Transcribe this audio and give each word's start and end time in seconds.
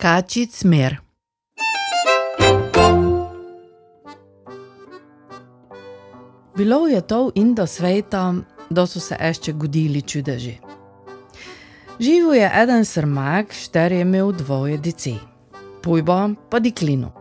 Kači 0.00 0.46
smer. 0.46 0.96
Bilo 6.56 6.86
je 6.86 7.00
to 7.00 7.30
in 7.34 7.54
do 7.54 7.66
sveta, 7.66 8.34
da 8.70 8.86
so 8.86 9.00
se 9.00 9.16
ešte 9.20 9.52
godili 9.52 10.02
čudeži. 10.02 10.56
Živo 12.00 12.34
je 12.34 12.50
eden 12.62 12.84
srmak, 12.84 13.52
šter 13.52 13.92
je 13.92 14.00
imel 14.00 14.32
dvoje 14.32 14.76
dici, 14.76 15.14
pojbo 15.82 16.30
pa 16.50 16.58
diklino. 16.58 17.12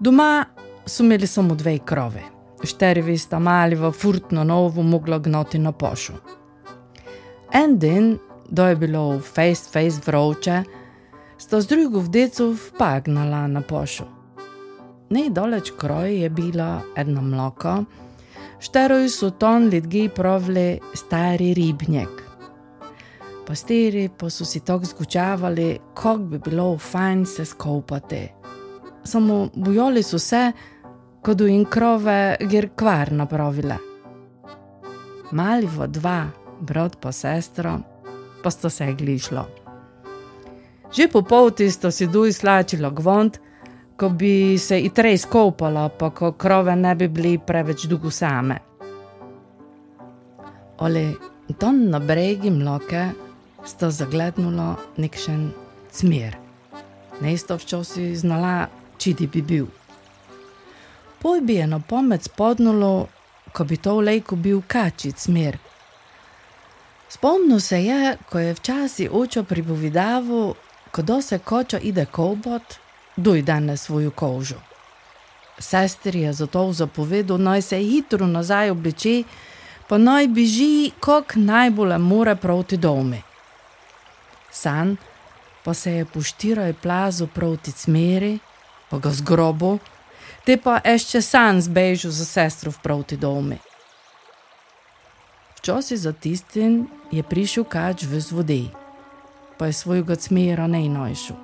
Doma 0.00 0.44
so 0.86 1.04
imeli 1.04 1.26
samo 1.26 1.54
dve 1.54 1.78
krove, 1.78 2.22
štervi 2.64 3.18
sta 3.18 3.38
mali 3.38 3.76
v 3.76 3.92
furtno 3.92 4.44
novo 4.44 4.82
moglo 4.82 5.18
gnoti 5.18 5.58
na 5.58 5.72
pošu. 5.72 6.12
En 7.52 7.78
dan, 7.78 8.18
da 8.48 8.68
je 8.68 8.76
bilo 8.76 9.20
face 9.20 9.70
face 9.72 10.00
vroče, 10.06 10.62
sta 11.38 11.60
z 11.60 11.66
drugo 11.66 12.00
vdeco 12.00 12.52
vpagnala 12.52 13.46
na 13.46 13.60
pošu. 13.62 14.04
Nejdaleč 15.10 15.72
kroj 15.78 16.22
je 16.22 16.30
bila 16.30 16.82
ena 16.96 17.22
mlaka, 17.22 17.84
šteroj 18.60 19.08
so 19.08 19.30
ton 19.30 19.68
ljudje 19.68 20.08
pravili 20.08 20.80
stari 20.94 21.54
ribnjak. 21.54 22.24
Pastiri 23.46 24.10
pa 24.18 24.30
so 24.30 24.44
si 24.44 24.60
tako 24.60 24.84
zgučavali, 24.84 25.78
kako 25.94 26.18
bi 26.18 26.38
bilo 26.38 26.78
fajn 26.78 27.26
se 27.26 27.44
skopati. 27.44 28.28
Samo 29.04 29.48
bojali 29.54 30.02
so 30.02 30.18
se, 30.18 30.52
kot 31.22 31.40
in 31.40 31.64
krove, 31.64 32.36
ker 32.50 32.68
kvar 32.76 33.12
napravile. 33.12 33.78
Mali 35.32 35.66
v 35.66 35.88
dva, 35.88 36.26
brat 36.60 37.00
pa 37.00 37.12
sestra, 37.12 37.78
pa 38.42 38.50
sta 38.50 38.70
se 38.70 38.92
glišlo. 38.92 39.67
Že 40.88 41.08
po 41.12 41.22
poti 41.22 41.70
sta 41.70 41.90
si 41.90 42.06
duj 42.06 42.32
slačila 42.32 42.90
gvont, 42.90 43.38
ko 43.96 44.08
bi 44.08 44.58
se 44.58 44.80
i 44.80 44.88
trej 44.90 45.18
skopala, 45.18 45.88
pa 45.88 46.10
ko 46.10 46.32
krove 46.32 46.76
ne 46.76 46.94
bi 46.94 47.08
bili 47.08 47.38
preveč 47.38 47.84
dolgo 47.84 48.10
same. 48.10 48.58
Ali 50.78 51.12
tam 51.58 51.90
na 51.90 51.98
bregi 51.98 52.50
mloke 52.50 53.08
sta 53.64 53.90
zaglednula 53.90 54.76
nekšen 54.96 55.50
smer. 55.90 56.36
Nesto 57.20 57.58
včasih 57.58 58.18
znala, 58.18 58.68
čidi 58.98 59.26
bi 59.26 59.42
bil. 59.42 59.66
Poj 61.18 61.40
bi 61.40 61.58
je 61.58 61.66
na 61.66 61.80
pamet 61.80 62.22
spodnulo, 62.22 63.08
ko 63.52 63.64
bi 63.64 63.76
to 63.76 64.00
lejko 64.00 64.36
bil 64.36 64.62
kači 64.66 65.12
smer. 65.16 65.58
Spomnil 67.08 67.60
se 67.60 67.82
je, 67.84 68.16
ko 68.30 68.38
je 68.38 68.54
včasih 68.54 69.12
očo 69.12 69.42
pripovedaval, 69.42 70.54
ko 70.90 71.22
se 71.22 71.38
koča 71.38 71.78
ide 71.78 72.06
kobot, 72.06 72.62
duj 73.16 73.42
danes 73.42 73.82
svojo 73.82 74.10
kožo. 74.10 74.56
Sestri 75.58 76.20
je 76.20 76.32
zato 76.32 76.72
zapovedal, 76.72 77.38
naj 77.38 77.62
se 77.62 77.78
hitro 77.78 78.26
nazaj 78.26 78.70
obleče, 78.70 79.22
pa 79.88 79.98
naj 79.98 80.28
beži, 80.28 80.90
kak 81.00 81.32
najbolj 81.36 81.98
more 81.98 82.36
proti 82.36 82.76
domu. 82.76 83.16
San 84.50 84.96
pa 85.64 85.74
se 85.74 85.92
je 85.92 86.04
poštiraj 86.04 86.72
plazu 86.72 87.26
proti 87.26 87.72
smeri, 87.72 88.38
pa 88.90 88.98
ga 88.98 89.10
zgrobo, 89.10 89.78
te 90.44 90.56
pa 90.56 90.80
ještě 90.84 91.22
san 91.22 91.60
zbežal 91.62 92.10
za 92.10 92.24
sestro 92.24 92.72
proti 92.82 93.16
domu. 93.16 93.58
Včasih 95.56 95.98
za 95.98 96.12
tistim 96.12 96.88
je 97.10 97.22
prišel 97.22 97.64
kač 97.64 98.02
v 98.08 98.20
zvodi, 98.20 98.70
pa 99.58 99.66
je 99.66 99.72
svojega 99.72 100.14
smera 100.14 100.66
najnojšel. 100.66 101.36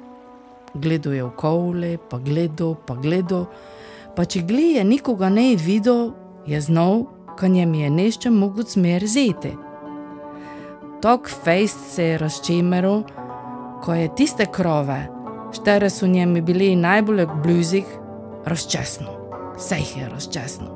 Gledal 0.75 1.15
je 1.15 1.25
v 1.25 1.31
kole, 1.37 1.97
pa 2.11 2.19
gledal, 2.19 2.75
pa 2.87 2.95
gledal, 2.95 3.47
pa 4.17 4.25
če 4.25 4.43
glije 4.43 4.85
nikoga 4.85 5.29
ne 5.31 5.55
videl, 5.57 6.13
je 6.47 6.61
znal, 6.61 7.05
ko 7.39 7.49
njem 7.49 7.75
je 7.75 7.91
nešče 7.91 8.31
mogoče 8.31 8.71
smer 8.71 9.07
zeti. 9.07 9.55
Tok 11.03 11.29
fejst 11.29 11.95
se 11.95 12.05
je 12.05 12.19
razčemeril, 12.19 13.03
ko 13.83 13.95
je 13.95 14.15
tiste 14.17 14.47
krove, 14.47 15.09
štere 15.53 15.91
so 15.91 16.07
njemi 16.07 16.41
bili 16.41 16.77
najbolj 16.77 17.27
bluzih, 17.43 17.85
razčasno, 18.45 19.11
vse 19.57 19.77
jih 19.79 19.97
je 19.97 20.09
razčasno. 20.09 20.71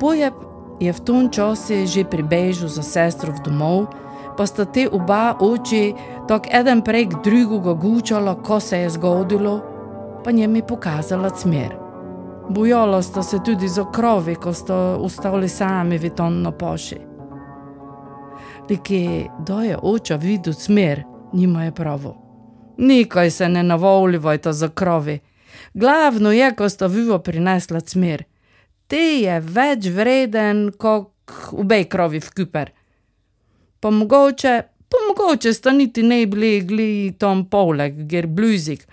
Pojeb 0.00 0.34
je 0.80 0.92
v 0.92 1.00
tom 1.00 1.30
času 1.30 1.86
že 1.86 2.04
pribežal 2.04 2.68
za 2.68 2.82
sestro 2.82 3.32
v 3.32 3.42
domov, 3.44 3.86
pa 4.36 4.46
sta 4.46 4.64
te 4.64 4.88
oba 4.92 5.36
oči 5.40 5.94
tako 6.28 6.48
eden 6.52 6.82
prek 6.82 7.14
drugega 7.24 7.72
gučala, 7.72 8.34
ko 8.42 8.60
se 8.60 8.78
je 8.78 8.90
zgodilo, 8.90 9.60
pa 10.24 10.30
njem 10.30 10.56
je 10.56 10.66
pokazala 10.66 11.30
smer. 11.36 11.76
Bojala 12.48 13.02
sta 13.02 13.22
se 13.22 13.38
tudi 13.44 13.68
za 13.68 13.84
krovi, 13.92 14.34
ko 14.34 14.52
sta 14.52 14.76
ostali 14.76 15.48
sami 15.48 15.98
v 15.98 16.10
tonno 16.10 16.52
poši. 16.52 16.98
Liki, 18.70 19.26
da 19.46 19.62
je 19.62 19.78
oča 19.82 20.16
videl 20.16 20.52
smer, 20.52 21.04
nima 21.32 21.64
je 21.64 21.72
pravo. 21.72 22.16
Nikaj 22.78 23.30
se 23.30 23.48
ne 23.48 23.62
navolivajte 23.62 24.52
za 24.52 24.68
krovi. 24.68 25.18
Glavno 25.74 26.32
je, 26.32 26.54
ko 26.54 26.68
sta 26.68 26.86
vivo 26.86 27.18
prinesla 27.18 27.80
smer. 27.80 28.24
Te 28.86 29.20
je 29.20 29.40
več 29.40 29.88
vreden, 29.88 30.70
kot 30.78 31.12
obe 31.52 31.84
krovi 31.84 32.20
v 32.20 32.30
kuper 32.36 32.72
pa 33.84 33.90
mogoče, 33.90 34.62
pa 34.88 34.96
mogoče 35.08 35.52
sta 35.52 35.72
niti 35.72 36.02
ne 36.02 36.26
bili 36.26 36.60
gli 36.60 37.12
tam 37.18 37.42
poleg, 37.50 37.98
ker 38.08 38.26
bluzik, 38.26 38.86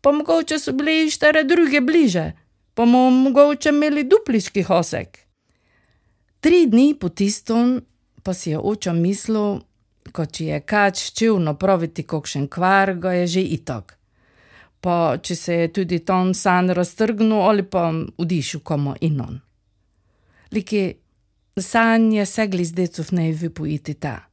pa 0.00 0.12
mogoče 0.12 0.56
so 0.58 0.72
bili 0.72 1.10
štere 1.12 1.42
druge 1.44 1.82
bliže, 1.84 2.32
pa 2.74 2.86
mu 2.88 3.10
mogoče 3.10 3.68
imeli 3.74 4.06
dupliški 4.08 4.62
hosek. 4.70 5.20
Tri 6.40 6.64
dni 6.72 6.94
po 7.00 7.08
tistom 7.12 7.76
pa 8.22 8.32
si 8.34 8.50
je 8.50 8.58
oča 8.58 8.96
mislil, 8.96 9.60
ko 10.12 10.24
če 10.24 10.48
je 10.48 10.64
kač 10.64 11.10
čil 11.12 11.36
napraviti 11.44 12.08
kakšen 12.08 12.48
kvar, 12.48 12.96
ga 12.96 13.12
je 13.20 13.26
že 13.36 13.42
itak. 13.60 13.98
Pa 14.80 15.18
če 15.20 15.36
se 15.36 15.60
je 15.60 15.72
tudi 15.76 15.98
tam 15.98 16.32
san 16.34 16.72
raztrgnil 16.72 17.42
ali 17.50 17.68
pa 17.68 17.90
udišil 18.16 18.64
komu 18.64 18.96
inon. 19.00 19.42
Liki 20.56 20.94
Sanje 21.56 22.26
segli 22.26 22.64
z 22.64 22.72
decov 22.72 23.16
ne 23.16 23.32
vypojiti 23.32 23.94
ta. 23.94 24.28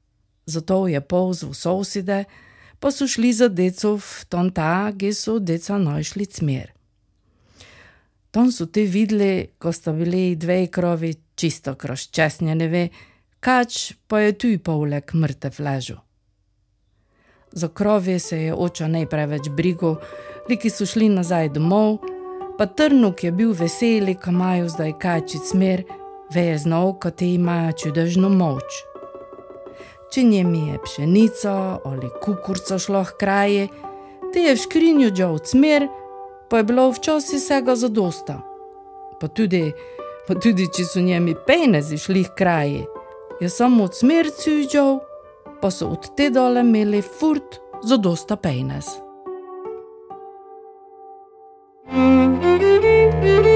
Zato 0.45 0.87
je 0.87 0.99
pozval 0.99 1.53
sosede, 1.55 2.25
pa 2.79 2.91
so 2.91 3.07
šli 3.07 3.31
za 3.31 3.47
decov 3.47 4.03
ton 4.27 4.51
ta, 4.51 4.91
ki 4.91 5.13
so 5.15 5.39
deca 5.39 5.77
našli 5.79 6.27
smer. 6.27 6.73
Tam 8.31 8.51
so 8.51 8.67
te 8.67 8.83
videli, 8.83 9.55
ko 9.55 9.71
sta 9.71 9.93
bili 9.95 10.35
dve 10.35 10.67
krovi 10.67 11.13
čisto 11.39 11.77
kroščesnjene, 11.79 12.89
kač 13.39 13.93
pa 14.07 14.19
je 14.19 14.35
tu 14.35 14.51
polek 14.59 15.15
mrtev 15.15 15.63
ležu. 15.63 15.95
Za 17.51 17.71
krovi 17.71 18.19
se 18.19 18.37
je 18.37 18.53
oča 18.53 18.87
ne 18.87 19.07
preveč 19.07 19.47
brigo, 19.47 19.95
liki 20.49 20.69
so 20.69 20.83
šli 20.83 21.07
nazaj 21.07 21.53
domov, 21.55 22.01
pa 22.57 22.67
trnuk 22.67 23.23
je 23.23 23.31
bil 23.31 23.55
veseli, 23.55 24.19
ko 24.19 24.35
imajo 24.35 24.67
zdaj 24.75 24.99
kači 24.99 25.39
smer 25.39 26.02
veje 26.35 26.57
znov, 26.57 26.93
kot 26.99 27.21
ima 27.21 27.71
čudežno 27.71 28.29
moč. 28.29 28.81
Če 30.13 30.23
njemi 30.23 30.67
je 30.69 30.79
pšenica 30.83 31.53
ali 31.85 32.09
kukurca 32.21 32.77
šlo 32.79 33.03
hkrati, 33.03 33.67
te 34.33 34.45
je 34.47 34.55
v 34.55 34.61
skrinju 34.61 35.11
džal 35.11 35.39
smer, 35.45 35.87
pa 36.49 36.57
je 36.57 36.67
bilo 36.69 36.89
včasih 36.91 37.39
vsega 37.39 37.75
zadosta. 37.75 38.39
Pa 39.19 39.27
tudi, 39.27 39.71
pa 40.27 40.35
tudi 40.35 40.67
če 40.69 40.85
so 40.85 41.01
njemi 41.01 41.35
penezi 41.47 41.97
šli 41.97 42.25
hkrati, 42.29 42.83
je 43.41 43.49
samo 43.49 43.89
od 43.89 43.97
smerci 43.97 44.67
džal, 44.67 44.99
pa 45.61 45.71
so 45.71 45.93
od 45.93 46.11
te 46.17 46.29
dole 46.29 46.61
imeli 46.61 47.01
furt 47.01 47.61
zadosta 47.83 48.35
penez. 48.35 49.03
you 53.23 53.52